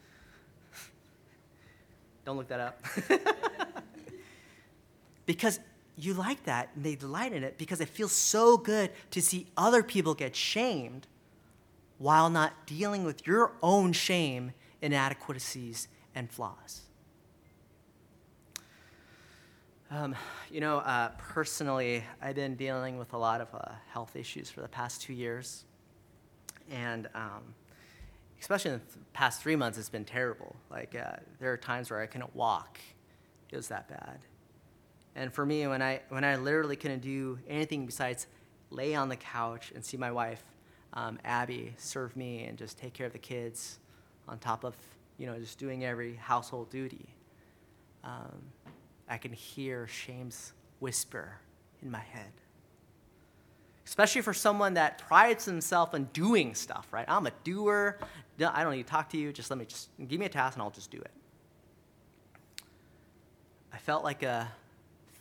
[2.24, 2.82] Don't look that up.
[5.26, 5.60] because
[5.96, 9.46] you like that and they delight in it because it feels so good to see
[9.56, 11.06] other people get shamed
[11.98, 16.82] while not dealing with your own shame, inadequacies, and flaws.
[19.94, 20.16] Um,
[20.50, 24.60] you know, uh, personally, I've been dealing with a lot of uh, health issues for
[24.60, 25.64] the past two years.
[26.68, 27.54] And um,
[28.40, 30.56] especially in the past three months, it's been terrible.
[30.68, 32.80] Like, uh, there are times where I couldn't walk,
[33.52, 34.18] it was that bad.
[35.14, 38.26] And for me, when I, when I literally couldn't do anything besides
[38.70, 40.42] lay on the couch and see my wife,
[40.94, 43.78] um, Abby, serve me and just take care of the kids
[44.26, 44.74] on top of,
[45.18, 47.06] you know, just doing every household duty,
[48.02, 48.42] um,
[49.08, 51.38] I can hear shame's whisper
[51.82, 52.32] in my head.
[53.86, 57.04] Especially for someone that prides himself on doing stuff, right?
[57.06, 57.98] I'm a doer.
[58.40, 59.32] I don't need to talk to you.
[59.32, 61.10] Just let me just give me a task and I'll just do it.
[63.72, 64.50] I felt like a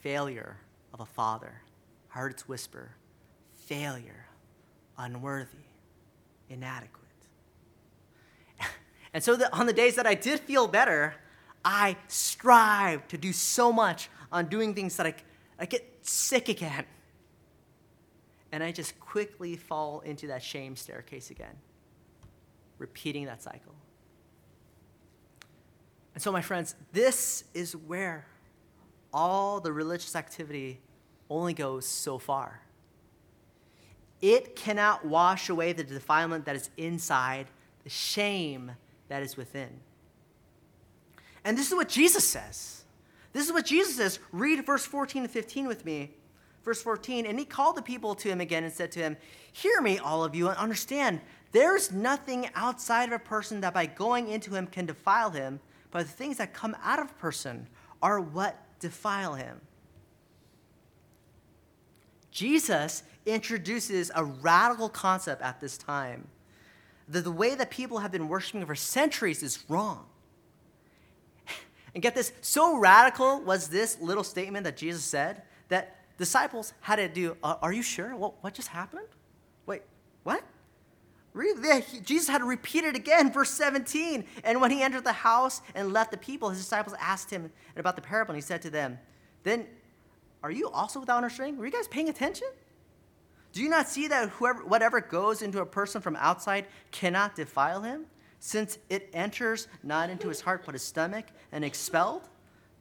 [0.01, 0.57] failure
[0.93, 1.61] of a father.
[2.13, 2.91] I heard its whisper
[3.65, 4.25] failure,
[4.97, 5.69] unworthy,
[6.49, 7.03] inadequate.
[9.13, 11.15] and so on the days that I did feel better,
[11.65, 15.15] I strive to do so much on doing things that I,
[15.59, 16.85] I get sick again.
[18.51, 21.55] And I just quickly fall into that shame staircase again,
[22.77, 23.73] repeating that cycle.
[26.13, 28.27] And so, my friends, this is where
[29.11, 30.79] all the religious activity
[31.29, 32.61] only goes so far.
[34.21, 37.47] It cannot wash away the defilement that is inside,
[37.83, 38.71] the shame
[39.09, 39.79] that is within.
[41.45, 42.83] And this is what Jesus says.
[43.33, 44.19] This is what Jesus says.
[44.31, 46.11] Read verse 14 and 15 with me.
[46.63, 49.17] Verse 14, and he called the people to him again and said to him,
[49.51, 51.19] Hear me, all of you, and understand
[51.51, 55.59] there's nothing outside of a person that by going into him can defile him,
[55.91, 57.67] but the things that come out of a person
[58.01, 59.59] are what defile him.
[62.31, 66.27] Jesus introduces a radical concept at this time
[67.09, 70.05] that the way that people have been worshiping for centuries is wrong.
[71.93, 76.95] And get this, so radical was this little statement that Jesus said that disciples had
[76.97, 78.15] to do, Are you sure?
[78.15, 79.07] What, what just happened?
[79.65, 79.83] Wait,
[80.23, 80.43] what?
[82.03, 84.23] Jesus had to repeat it again, verse 17.
[84.43, 87.95] And when he entered the house and left the people, his disciples asked him about
[87.95, 88.99] the parable, and he said to them,
[89.43, 89.65] Then
[90.43, 91.57] are you also without understanding?
[91.57, 92.47] Were you guys paying attention?
[93.51, 97.81] Do you not see that whoever, whatever goes into a person from outside cannot defile
[97.81, 98.05] him,
[98.45, 102.23] since it enters not into his heart but his stomach and expelled?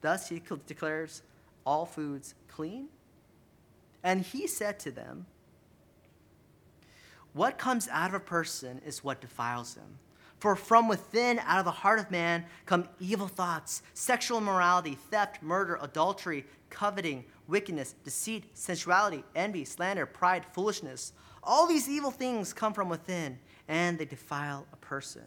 [0.00, 1.22] Thus he declares
[1.64, 2.88] all foods clean.
[4.02, 5.26] And he said to them,
[7.32, 10.00] what comes out of a person is what defiles him.
[10.40, 15.44] For from within, out of the heart of man, come evil thoughts, sexual immorality, theft,
[15.44, 21.12] murder, adultery, coveting, wickedness, deceit, sensuality, envy, slander, pride, foolishness.
[21.44, 23.38] All these evil things come from within,
[23.68, 25.22] and they defile a person.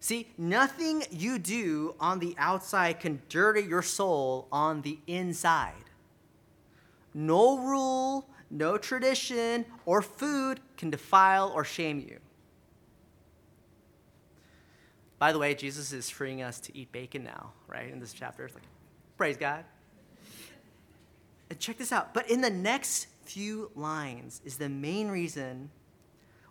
[0.00, 5.72] See, nothing you do on the outside can dirty your soul on the inside.
[7.14, 12.18] No rule, no tradition or food can defile or shame you.
[15.18, 17.90] By the way, Jesus is freeing us to eat bacon now, right?
[17.90, 18.44] In this chapter.
[18.44, 18.64] It's like,
[19.16, 19.64] praise God.
[21.48, 22.12] And check this out.
[22.12, 25.70] But in the next few lines is the main reason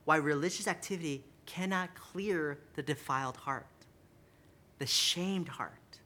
[0.03, 3.65] why religious activity cannot clear the defiled heart,
[4.79, 5.99] the shamed heart,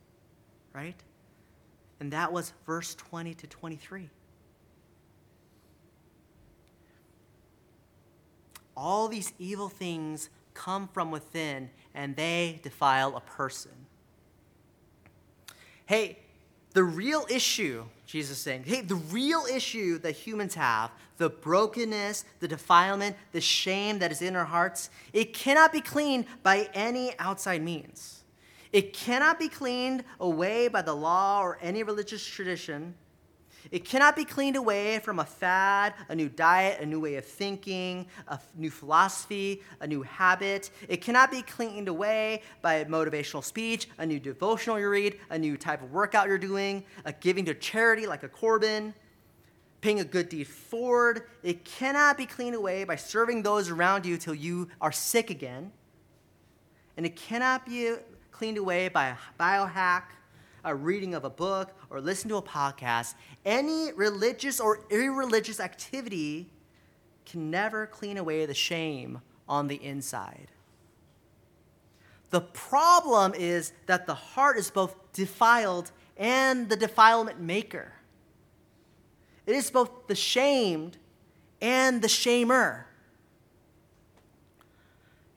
[0.74, 1.02] right?
[2.00, 4.10] And that was verse 20 to 23.
[8.80, 13.72] all these evil things come from within and they defile a person.
[15.86, 16.20] Hey,
[16.74, 22.26] The real issue, Jesus is saying, hey, the real issue that humans have, the brokenness,
[22.40, 27.14] the defilement, the shame that is in our hearts, it cannot be cleaned by any
[27.20, 28.24] outside means.
[28.72, 32.94] It cannot be cleaned away by the law or any religious tradition.
[33.72, 37.26] It cannot be cleaned away from a fad, a new diet, a new way of
[37.26, 40.72] thinking, a new philosophy, a new habit.
[40.88, 45.56] It cannot be cleaned away by motivational speech, a new devotional you read, a new
[45.56, 48.94] type of workout you're doing, a giving to charity like a Corban,
[49.82, 51.24] paying a good deed forward.
[51.44, 55.72] It cannot be cleaned away by serving those around you till you are sick again.
[56.98, 57.96] And it cannot be
[58.32, 60.04] cleaned away by a biohack
[60.64, 66.50] a reading of a book, or listen to a podcast, any religious or irreligious activity
[67.26, 70.52] can never clean away the shame on the inside.
[72.30, 77.94] The problem is that the heart is both defiled and the defilement maker.
[79.46, 80.98] It is both the shamed
[81.62, 82.84] and the shamer.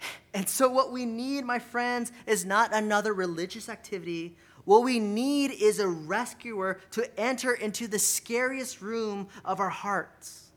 [0.35, 4.35] And so, what we need, my friends, is not another religious activity
[4.65, 10.51] what we need is a rescuer to enter into the scariest room of our hearts,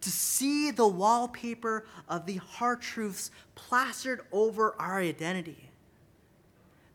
[0.00, 5.70] to see the wallpaper of the hard truths plastered over our identity.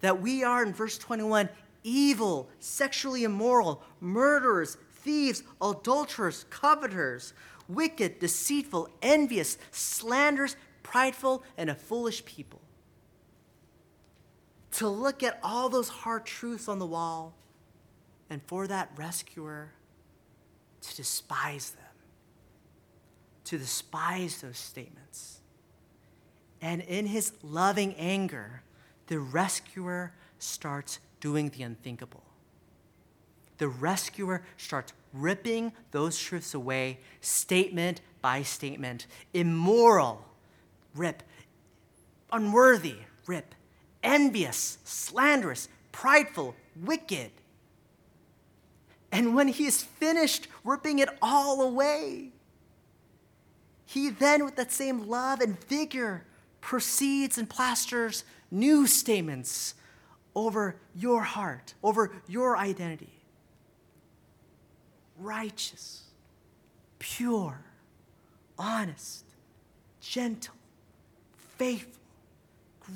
[0.01, 1.47] That we are, in verse 21,
[1.83, 7.33] evil, sexually immoral, murderers, thieves, adulterers, coveters,
[7.69, 12.61] wicked, deceitful, envious, slanderous, prideful, and a foolish people
[14.71, 17.33] to look at all those hard truths on the wall
[18.29, 19.71] and for that rescuer
[20.81, 21.83] to despise them,
[23.45, 25.41] to despise those statements.
[26.61, 28.63] And in his loving anger,
[29.07, 32.23] the rescuer starts doing the unthinkable.
[33.57, 39.05] The rescuer starts ripping those truths away, statement by statement.
[39.33, 40.25] Immoral,
[40.95, 41.21] rip.
[42.31, 42.95] Unworthy,
[43.27, 43.53] rip
[44.03, 47.31] envious, slanderous, prideful, wicked.
[49.11, 52.31] And when he is finished ripping it all away,
[53.85, 56.25] he then, with that same love and vigor,
[56.61, 59.73] proceeds and plasters new statements
[60.33, 63.11] over your heart, over your identity.
[65.17, 66.03] Righteous,
[66.99, 67.65] pure,
[68.57, 69.25] honest,
[69.99, 70.55] gentle,
[71.57, 72.01] faithful,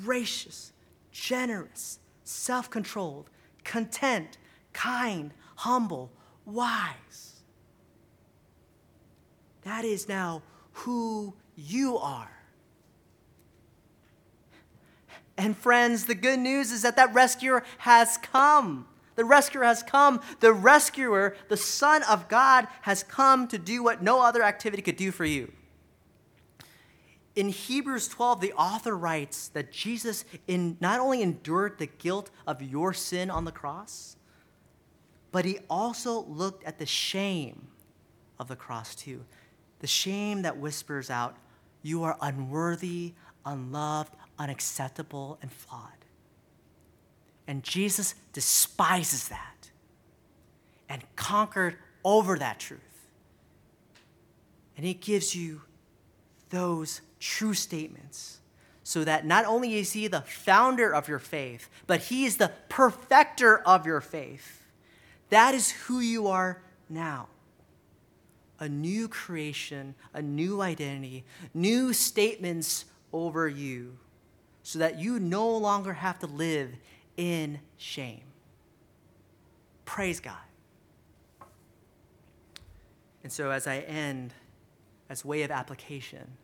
[0.02, 0.72] gracious,
[1.16, 3.30] generous, self controlled,
[3.64, 4.38] content,
[4.72, 6.12] kind, humble,
[6.44, 7.42] wise.
[9.62, 10.42] That is now
[10.72, 12.30] who you are.
[15.38, 18.86] And friends, the good news is that that rescuer has come.
[19.16, 20.20] The rescuer has come.
[20.40, 24.96] The rescuer, the Son of God, has come to do what no other activity could
[24.96, 25.52] do for you
[27.36, 32.62] in Hebrews 12, the author writes that Jesus in, not only endured the guilt of
[32.62, 34.16] your sin on the cross,
[35.32, 37.68] but he also looked at the shame
[38.38, 39.22] of the cross too.
[39.80, 41.36] The shame that whispers out,
[41.82, 43.12] You are unworthy,
[43.44, 45.92] unloved, unacceptable, and flawed.
[47.46, 49.70] And Jesus despises that
[50.88, 52.80] and conquered over that truth.
[54.76, 55.62] And he gives you
[56.48, 58.38] those true statements
[58.82, 62.52] so that not only is he the founder of your faith, but he is the
[62.68, 64.62] perfecter of your faith.
[65.30, 67.26] That is who you are now.
[68.60, 73.98] A new creation, a new identity, new statements over you,
[74.62, 76.70] so that you no longer have to live
[77.16, 78.22] in shame.
[79.84, 80.36] Praise God.
[83.24, 84.32] And so, as I end,
[85.10, 86.36] as way of application,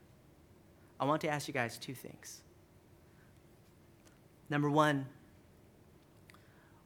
[1.03, 2.43] I want to ask you guys two things.
[4.49, 5.07] Number one,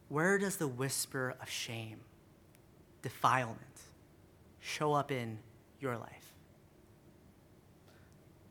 [0.08, 1.98] where does the whisper of shame,
[3.02, 3.60] defilement,
[4.58, 5.38] show up in
[5.80, 6.32] your life?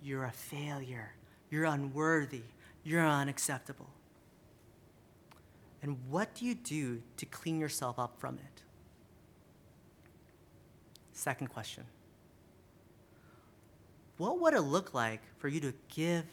[0.04, 1.16] You're a failure.
[1.50, 2.44] You're unworthy.
[2.84, 3.90] You're unacceptable.
[5.82, 8.62] And what do you do to clean yourself up from it?
[11.12, 11.86] Second question
[14.18, 16.26] what would it look like for you to give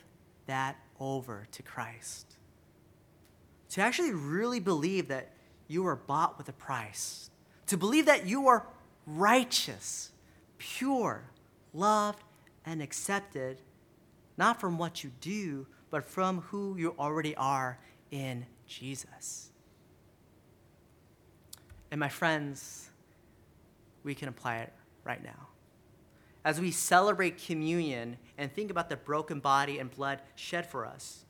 [0.46, 2.36] that over to Christ?
[3.70, 5.32] To actually really believe that
[5.66, 7.30] you are bought with a price,
[7.66, 8.66] to believe that you are
[9.06, 10.12] righteous,
[10.58, 11.24] pure,
[11.72, 12.22] loved,
[12.64, 13.60] and accepted,
[14.36, 17.78] not from what you do, but from who you already are
[18.10, 19.50] in Jesus.
[21.90, 22.90] And my friends,
[24.04, 24.72] we can apply it
[25.04, 25.51] right now.
[26.45, 31.24] As we celebrate communion and think about the broken body and blood shed for us,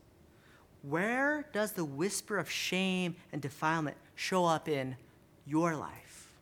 [0.81, 4.97] where does the whisper of shame and defilement show up in
[5.45, 6.33] your life?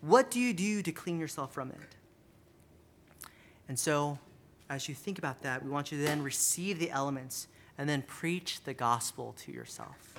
[0.00, 1.96] What do you do to clean yourself from it?
[3.68, 4.18] And so,
[4.68, 7.46] as you think about that, we want you to then receive the elements
[7.78, 10.14] and then preach the gospel to yourself.